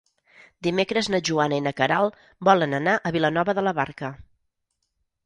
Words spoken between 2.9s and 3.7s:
a Vilanova de